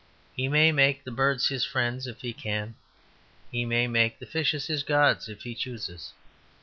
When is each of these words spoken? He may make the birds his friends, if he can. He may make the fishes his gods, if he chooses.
He 0.35 0.47
may 0.47 0.71
make 0.71 1.03
the 1.03 1.11
birds 1.11 1.49
his 1.49 1.63
friends, 1.63 2.07
if 2.07 2.21
he 2.21 2.33
can. 2.33 2.73
He 3.51 3.65
may 3.65 3.85
make 3.85 4.17
the 4.17 4.25
fishes 4.25 4.65
his 4.65 4.81
gods, 4.81 5.29
if 5.29 5.43
he 5.43 5.53
chooses. 5.53 6.11